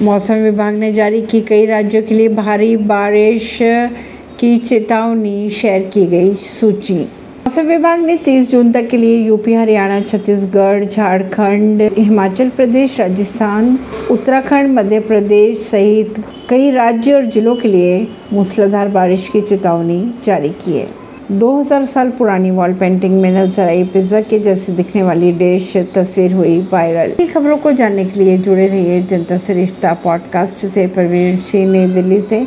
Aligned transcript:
मौसम 0.00 0.34
विभाग 0.34 0.76
ने 0.76 0.92
जारी 0.92 1.22
की 1.22 1.40
कई 1.40 1.66
राज्यों 1.66 2.02
के 2.02 2.14
लिए 2.14 2.28
भारी 2.28 2.76
बारिश 2.76 3.58
की 4.40 4.56
चेतावनी 4.58 5.50
शेयर 5.50 5.82
की 5.94 6.06
गई 6.06 6.34
सूची। 6.34 6.94
मौसम 6.94 7.62
विभाग 7.62 8.00
ने 8.00 8.16
30 8.16 8.50
जून 8.50 8.72
तक 8.72 8.88
के 8.88 8.96
लिए 8.96 9.18
यूपी, 9.26 9.54
हरियाणा, 9.54 10.00
छत्तीसगढ़, 10.00 10.84
झारखंड, 10.84 11.82
हिमाचल 11.98 12.48
प्रदेश, 12.48 13.00
राजस्थान, 13.00 13.78
उत्तराखंड, 14.10 14.78
मध्य 14.78 15.00
प्रदेश 15.00 15.58
सहित 15.58 16.22
कई 16.48 16.70
राज्य 16.70 17.12
और 17.12 17.24
जिलों 17.24 17.56
के 17.56 17.68
लिए 17.68 18.06
मूसलाधार 18.32 18.88
बारिश 18.88 19.28
की 19.28 19.40
चेतावनी 19.40 20.14
जारी 20.24 20.48
की 20.48 20.78
है। 20.78 21.03
2000 21.32 21.84
साल 21.84 22.10
पुरानी 22.10 22.50
वॉल 22.50 22.72
पेंटिंग 22.72 23.20
में 23.22 23.30
नज़र 23.30 23.66
आई 23.66 23.84
पिज्जा 23.84 24.20
के 24.20 24.38
जैसे 24.38 24.72
दिखने 24.72 25.02
वाली 25.02 25.30
डिश, 25.32 25.76
तस्वीर 25.94 26.32
हुई 26.32 26.58
वायरल। 26.72 27.12
इन 27.20 27.28
खबरों 27.28 27.56
को 27.56 27.72
जानने 27.72 28.04
के 28.04 28.20
लिए 28.20 28.38
जुड़े 28.38 28.66
रहिए 28.66 29.00
जनता 29.02 29.36
से 29.36 29.54
रिश्ता 29.54 29.92
पॉडकास्ट 29.94 30.66
से। 30.66 30.86
प्रवीण 30.86 31.36
सिंह, 31.36 31.70
नई 31.72 31.86
दिल्ली 31.86 32.20
से। 32.20 32.40